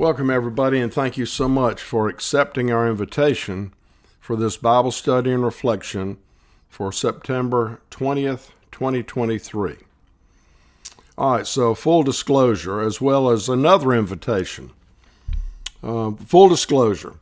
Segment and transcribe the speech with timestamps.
[0.00, 3.74] Welcome, everybody, and thank you so much for accepting our invitation
[4.18, 6.16] for this Bible study and reflection
[6.70, 9.76] for September 20th, 2023.
[11.18, 14.70] All right, so full disclosure, as well as another invitation.
[15.82, 17.16] Uh, full disclosure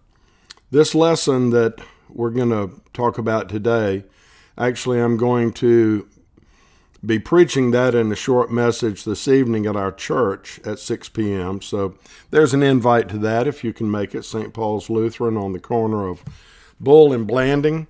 [0.70, 4.04] this lesson that we're going to talk about today,
[4.56, 6.06] actually, I'm going to
[7.04, 11.62] be preaching that in a short message this evening at our church at 6 p.m.
[11.62, 11.94] So
[12.30, 14.24] there's an invite to that if you can make it.
[14.24, 14.52] St.
[14.52, 16.24] Paul's Lutheran on the corner of
[16.80, 17.86] Bull and Blanding.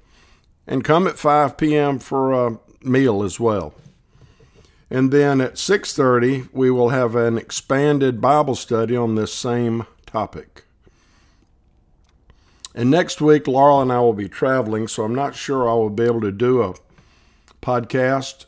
[0.67, 1.99] And come at 5 p.m.
[1.99, 3.75] for a meal as well.
[4.91, 10.65] And then at 6:30 we will have an expanded Bible study on this same topic.
[12.75, 15.91] And next week Laurel and I will be traveling, so I'm not sure I will
[15.91, 16.75] be able to do a
[17.61, 18.47] podcast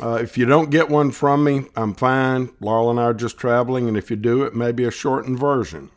[0.00, 2.50] uh, if you don't get one from me, I'm fine.
[2.60, 5.38] Laurel and I are just traveling, and if you do, it may be a shortened
[5.38, 5.90] version.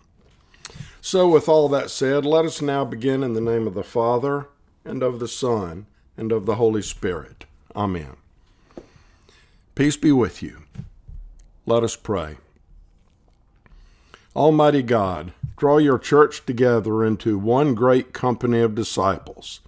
[1.02, 4.50] So, with all that said, let us now begin in the name of the Father,
[4.84, 5.86] and of the Son,
[6.18, 7.46] and of the Holy Spirit.
[7.76, 8.18] Amen.
[9.76, 10.64] Peace be with you.
[11.66, 12.38] Let us pray.
[14.36, 19.62] Almighty God, draw your church together into one great company of disciples,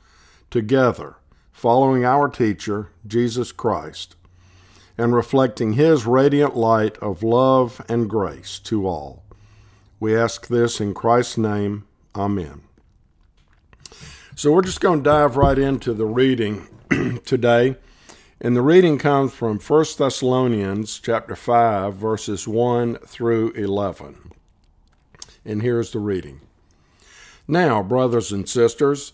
[0.49, 1.15] together,
[1.57, 4.15] following our teacher, Jesus Christ
[4.97, 9.23] and reflecting His radiant light of love and grace to all.
[9.99, 11.85] We ask this in Christ's name.
[12.15, 12.61] Amen.
[14.35, 16.67] So we're just going to dive right into the reading
[17.25, 17.75] today.
[18.39, 24.31] And the reading comes from 1 Thessalonians chapter 5 verses 1 through 11.
[25.43, 26.41] And here's the reading.
[27.47, 29.13] Now, brothers and sisters,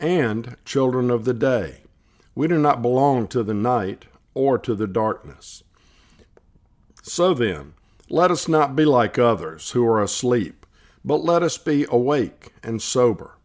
[0.00, 1.82] and children of the day.
[2.34, 5.62] We do not belong to the night or to the darkness.
[7.02, 7.74] So then,
[8.08, 10.66] let us not be like others who are asleep,
[11.04, 13.36] but let us be awake and sober.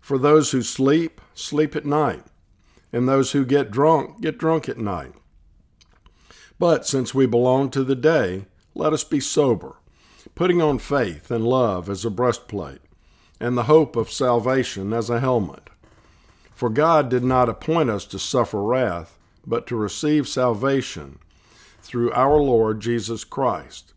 [0.00, 2.24] For those who sleep, sleep at night,
[2.92, 5.14] and those who get drunk, get drunk at night.
[6.58, 9.76] But since we belong to the day, let us be sober,
[10.34, 12.82] putting on faith and love as a breastplate,
[13.40, 15.70] and the hope of salvation as a helmet.
[16.62, 21.18] For God did not appoint us to suffer wrath, but to receive salvation
[21.80, 23.94] through our Lord Jesus Christ.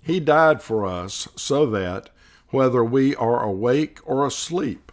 [0.00, 2.08] He died for us so that,
[2.48, 4.90] whether we are awake or asleep,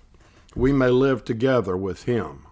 [0.58, 2.48] we may live together with Him.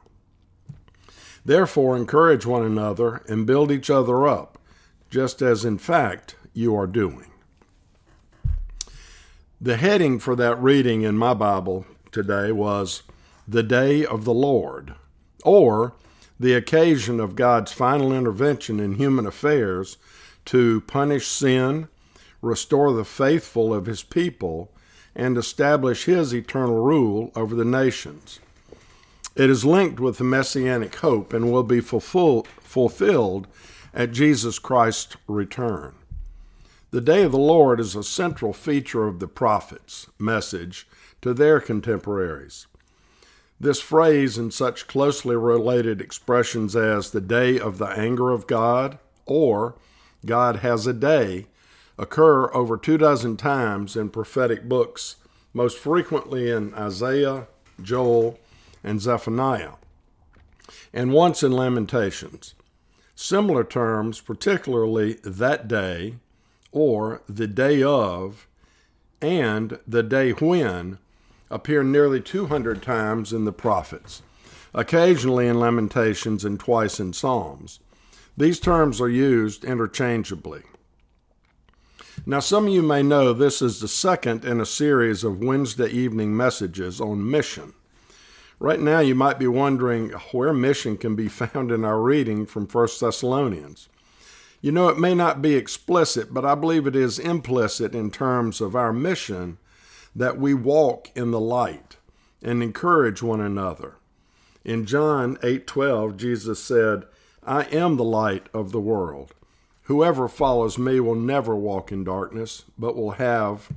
[1.43, 4.57] Therefore, encourage one another and build each other up,
[5.09, 7.33] just as in fact you are doing.
[9.59, 13.03] The heading for that reading in my Bible today was
[13.47, 14.95] the day of the Lord,
[15.43, 15.93] or
[16.39, 19.97] the occasion of God's final intervention in human affairs
[20.45, 21.87] to punish sin,
[22.41, 24.71] restore the faithful of his people,
[25.15, 28.39] and establish his eternal rule over the nations.
[29.35, 33.47] It is linked with the messianic hope and will be fulfill, fulfilled
[33.93, 35.95] at Jesus Christ's return.
[36.91, 40.87] The day of the Lord is a central feature of the prophet's message
[41.21, 42.67] to their contemporaries.
[43.59, 48.97] This phrase and such closely related expressions as the day of the anger of God
[49.25, 49.75] or
[50.25, 51.47] God has a day
[51.97, 55.17] occur over two dozen times in prophetic books,
[55.53, 57.47] most frequently in Isaiah,
[57.81, 58.39] Joel,
[58.83, 59.73] and Zephaniah,
[60.91, 62.55] and once in Lamentations.
[63.15, 66.15] Similar terms, particularly that day
[66.71, 68.47] or the day of
[69.21, 70.97] and the day when,
[71.53, 74.23] appear nearly 200 times in the prophets,
[74.73, 77.79] occasionally in Lamentations and twice in Psalms.
[78.35, 80.63] These terms are used interchangeably.
[82.25, 85.89] Now, some of you may know this is the second in a series of Wednesday
[85.89, 87.73] evening messages on mission.
[88.59, 92.65] Right now, you might be wondering where mission can be found in our reading from
[92.65, 93.89] 1 Thessalonians.
[94.59, 98.59] You know, it may not be explicit, but I believe it is implicit in terms
[98.59, 99.59] of our mission
[100.15, 101.97] that we walk in the light
[102.41, 103.95] and encourage one another.
[104.63, 107.05] In John 8:12, Jesus said,
[107.43, 109.33] "I am the light of the world.
[109.83, 113.69] Whoever follows me will never walk in darkness, but will have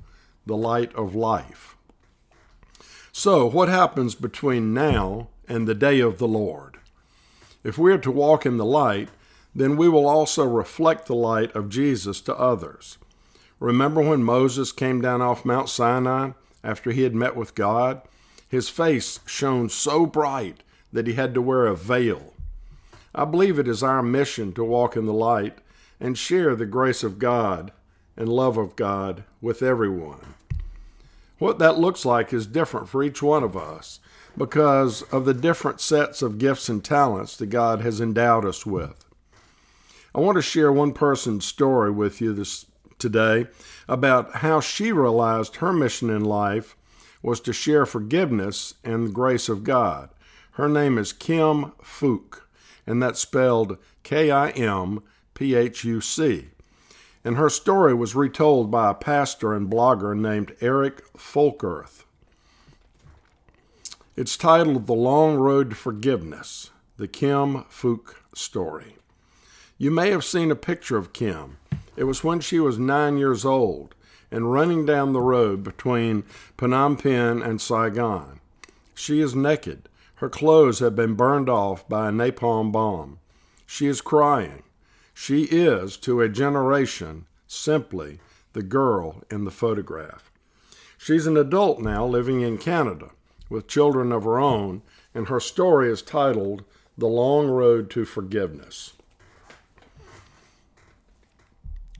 [0.46, 1.76] the light of life.
[3.12, 6.78] So, what happens between now and the day of the Lord?
[7.64, 9.08] If we are to walk in the light,
[9.54, 12.98] then we will also reflect the light of Jesus to others.
[13.58, 16.32] Remember when Moses came down off Mount Sinai
[16.62, 18.02] after he had met with God?
[18.48, 20.62] His face shone so bright
[20.92, 22.34] that he had to wear a veil.
[23.14, 25.58] I believe it is our mission to walk in the light
[25.98, 27.72] and share the grace of God
[28.16, 30.34] and love of God with everyone.
[31.38, 34.00] What that looks like is different for each one of us
[34.36, 39.04] because of the different sets of gifts and talents that God has endowed us with.
[40.14, 42.66] I want to share one person's story with you this
[42.98, 43.46] today
[43.88, 46.76] about how she realized her mission in life
[47.22, 50.10] was to share forgiveness and the grace of God.
[50.52, 52.40] Her name is Kim Phuc,
[52.86, 55.02] and that's spelled K I M
[55.34, 56.48] P H U C.
[57.24, 62.04] And her story was retold by a pastor and blogger named Eric Folkerth.
[64.16, 68.96] It's titled The Long Road to Forgiveness The Kim Phuc Story.
[69.76, 71.58] You may have seen a picture of Kim.
[71.96, 73.94] It was when she was nine years old
[74.30, 76.24] and running down the road between
[76.58, 78.40] Phnom Penh and Saigon.
[78.94, 79.88] She is naked.
[80.16, 83.18] Her clothes have been burned off by a napalm bomb.
[83.66, 84.62] She is crying.
[85.12, 88.20] She is, to a generation, simply
[88.52, 90.30] the girl in the photograph.
[90.98, 93.10] She's an adult now living in Canada
[93.48, 94.82] with children of her own,
[95.14, 96.64] and her story is titled
[96.98, 98.94] The Long Road to Forgiveness.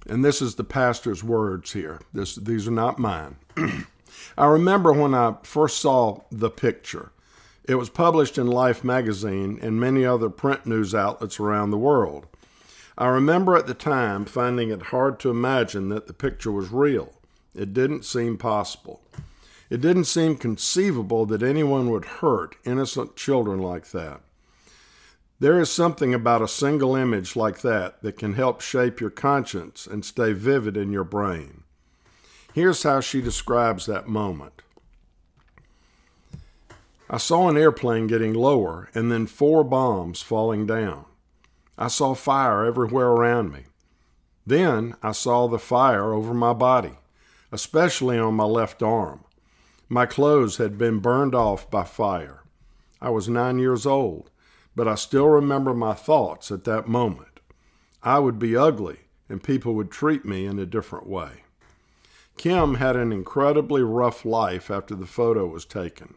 [0.08, 2.00] And this is the pastor's words here.
[2.12, 3.36] This, these are not mine.
[4.38, 7.10] I remember when I first saw the picture.
[7.64, 12.26] It was published in Life magazine and many other print news outlets around the world.
[12.96, 17.12] I remember at the time finding it hard to imagine that the picture was real.
[17.54, 19.02] It didn't seem possible.
[19.68, 24.20] It didn't seem conceivable that anyone would hurt innocent children like that.
[25.38, 29.86] There is something about a single image like that that can help shape your conscience
[29.86, 31.64] and stay vivid in your brain.
[32.54, 34.62] Here's how she describes that moment.
[37.10, 41.04] I saw an airplane getting lower and then four bombs falling down.
[41.76, 43.64] I saw fire everywhere around me.
[44.46, 46.94] Then I saw the fire over my body,
[47.52, 49.24] especially on my left arm.
[49.90, 52.42] My clothes had been burned off by fire.
[53.02, 54.30] I was nine years old
[54.76, 57.40] but I still remember my thoughts at that moment.
[58.02, 61.42] I would be ugly and people would treat me in a different way.
[62.36, 66.14] Kim had an incredibly rough life after the photo was taken.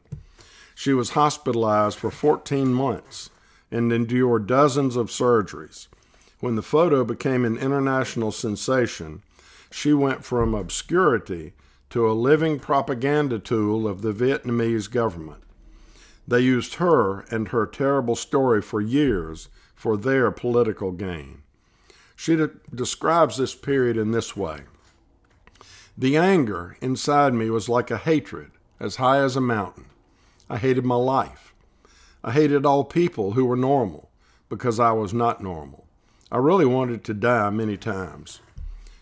[0.76, 3.30] She was hospitalized for 14 months
[3.72, 5.88] and endured dozens of surgeries.
[6.40, 9.24] When the photo became an international sensation,
[9.72, 11.54] she went from obscurity
[11.90, 15.44] to a living propaganda tool of the Vietnamese government.
[16.30, 21.42] They used her and her terrible story for years for their political gain.
[22.16, 24.62] She de- describes this period in this way
[25.98, 29.86] The anger inside me was like a hatred as high as a mountain.
[30.48, 31.56] I hated my life.
[32.24, 34.12] I hated all people who were normal
[34.50, 35.88] because I was not normal.
[36.32, 38.40] I really wanted to die many times.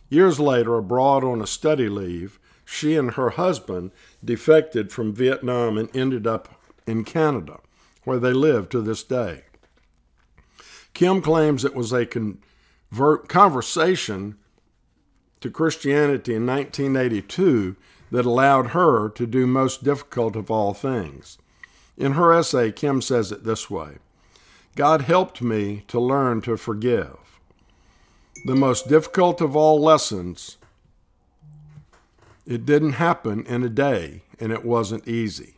[0.07, 3.91] Years later, abroad on a study leave, she and her husband
[4.23, 6.56] defected from Vietnam and ended up
[6.87, 7.59] in Canada,
[8.05, 9.43] where they live to this day.
[10.93, 14.37] Kim claims it was a convert conversation
[15.41, 17.75] to Christianity in 1982
[18.09, 21.37] that allowed her to do most difficult of all things.
[21.97, 23.97] In her essay, Kim says it this way
[24.75, 27.17] God helped me to learn to forgive.
[28.45, 30.57] The most difficult of all lessons,
[32.45, 35.56] it didn't happen in a day and it wasn't easy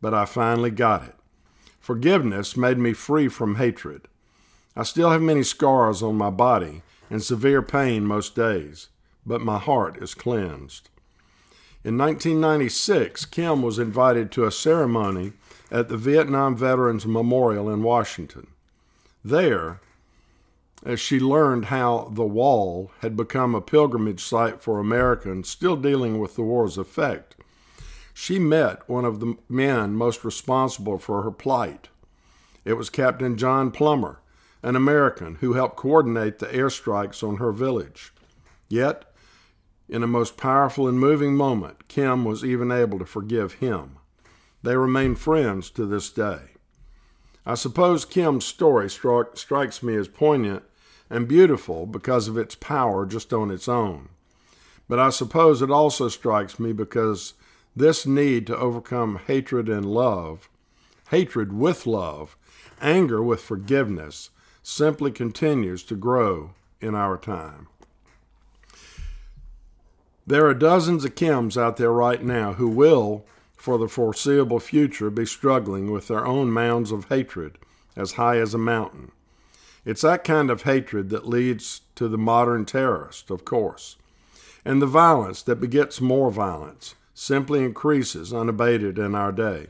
[0.00, 1.14] but I finally got it.
[1.80, 4.08] Forgiveness made me free from hatred.
[4.76, 8.88] I still have many scars on my body and severe pain most days,
[9.24, 10.90] but my heart is cleansed.
[11.84, 15.32] In 1996, Kim was invited to a ceremony
[15.70, 18.48] at the Vietnam Veterans Memorial in Washington.
[19.24, 19.80] There,
[20.84, 26.18] as she learned how the wall had become a pilgrimage site for Americans still dealing
[26.18, 27.36] with the war's effect,
[28.20, 31.88] she met one of the men most responsible for her plight.
[32.64, 34.18] It was Captain John Plummer,
[34.60, 38.12] an American who helped coordinate the airstrikes on her village.
[38.68, 39.04] Yet,
[39.88, 43.98] in a most powerful and moving moment, Kim was even able to forgive him.
[44.64, 46.56] They remain friends to this day.
[47.46, 50.64] I suppose Kim's story struck, strikes me as poignant
[51.08, 54.08] and beautiful because of its power just on its own.
[54.88, 57.34] But I suppose it also strikes me because
[57.74, 60.48] this need to overcome hatred and love,
[61.10, 62.36] hatred with love,
[62.80, 64.30] anger with forgiveness,
[64.62, 67.68] simply continues to grow in our time.
[70.26, 73.24] There are dozens of Kims out there right now who will,
[73.56, 77.56] for the foreseeable future, be struggling with their own mounds of hatred
[77.96, 79.10] as high as a mountain.
[79.84, 83.96] It's that kind of hatred that leads to the modern terrorist, of course.
[84.64, 89.66] And the violence that begets more violence simply increases unabated in our day.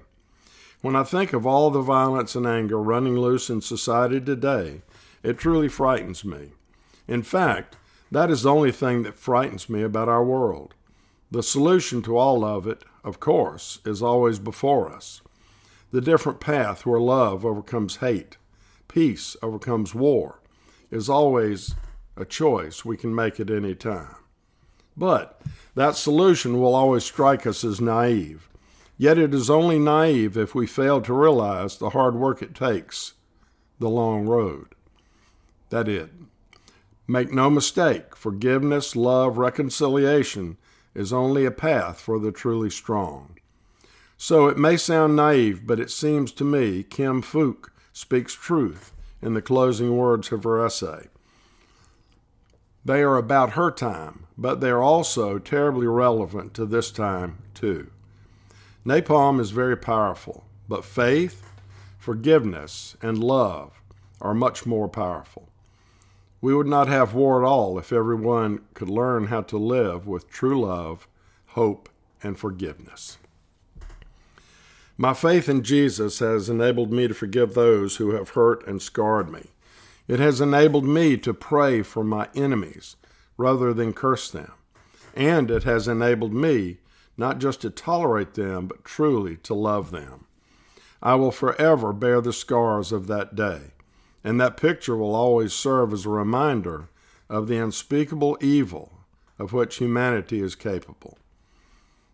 [0.83, 4.83] When I think of all the violence and anger running loose in society today,
[5.23, 6.53] it truly frightens me.
[7.09, 7.77] In fact,
[8.13, 10.75] that is the only thing that frightens me about our world.
[11.31, 15.23] The solution to all of it, of course, is always before us.
[15.91, 18.37] The different path where love overcomes hate,
[18.89, 20.43] peace overcomes war,
[20.91, 21.75] is always
[22.15, 24.17] a choice we can make at any time.
[24.99, 25.41] But
[25.77, 28.49] that solution will always strike us as naive.
[28.97, 33.15] Yet it is only naive if we fail to realize the hard work it takes,
[33.79, 34.75] the long road.
[35.71, 36.11] That it.
[37.07, 40.59] Make no mistake, forgiveness, love, reconciliation
[40.95, 43.37] is only a path for the truly strong.
[44.17, 49.35] So it may sound naive, but it seems to me Kim Phuc speaks truth in
[49.35, 51.07] the closing words of her essay.
[52.85, 57.91] They are about her time, but they are also terribly relevant to this time, too.
[58.87, 61.51] Napalm is very powerful, but faith,
[61.99, 63.83] forgiveness, and love
[64.21, 65.49] are much more powerful.
[66.41, 70.31] We would not have war at all if everyone could learn how to live with
[70.31, 71.09] true love,
[71.49, 71.89] hope,
[72.23, 73.19] and forgiveness.
[74.97, 79.31] My faith in Jesus has enabled me to forgive those who have hurt and scarred
[79.31, 79.51] me.
[80.09, 82.97] It has enabled me to pray for my enemies
[83.37, 84.53] rather than curse them.
[85.15, 86.79] And it has enabled me
[87.17, 90.27] not just to tolerate them, but truly to love them.
[91.03, 93.73] I will forever bear the scars of that day.
[94.25, 96.89] And that picture will always serve as a reminder
[97.29, 98.93] of the unspeakable evil
[99.39, 101.19] of which humanity is capable.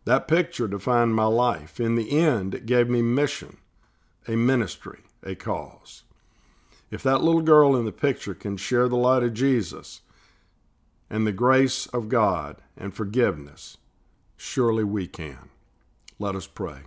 [0.05, 1.81] That picture defined my life.
[1.81, 3.57] In the end, it gave me mission,
[4.29, 6.04] a ministry, a cause.
[6.95, 10.03] If that little girl in the picture can share the light of Jesus
[11.11, 13.79] and the grace of God and forgiveness,
[14.37, 15.49] surely we can.
[16.21, 16.83] Let us pray.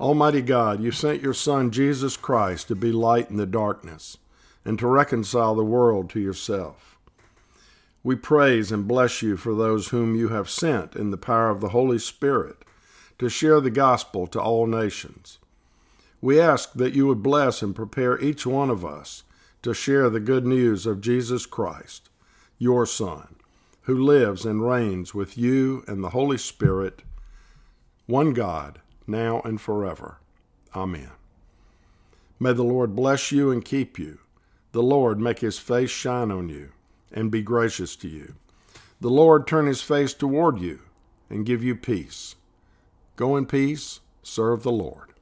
[0.00, 4.16] Almighty God, you sent your Son, Jesus Christ, to be light in the darkness
[4.64, 6.96] and to reconcile the world to yourself.
[8.02, 11.60] We praise and bless you for those whom you have sent in the power of
[11.60, 12.56] the Holy Spirit
[13.18, 15.38] to share the gospel to all nations.
[16.24, 19.24] We ask that you would bless and prepare each one of us
[19.60, 22.08] to share the good news of Jesus Christ,
[22.56, 23.36] your Son,
[23.82, 27.02] who lives and reigns with you and the Holy Spirit,
[28.06, 30.16] one God now and forever.
[30.74, 31.10] Amen.
[32.40, 34.18] May the Lord bless you and keep you.
[34.72, 36.70] The Lord make his face shine on you
[37.12, 38.34] and be gracious to you.
[38.98, 40.80] The Lord turn his face toward you
[41.28, 42.34] and give you peace.
[43.16, 45.13] Go in peace, serve the Lord.